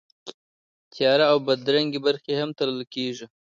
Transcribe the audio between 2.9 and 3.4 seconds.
کېږي.